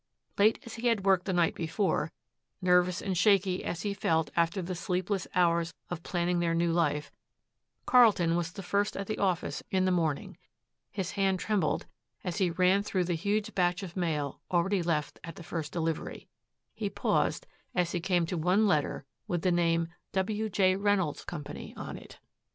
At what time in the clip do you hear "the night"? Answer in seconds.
1.25-1.53